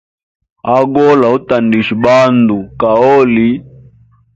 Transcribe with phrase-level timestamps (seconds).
[0.75, 3.47] Agole hauandisha bandu kaoli.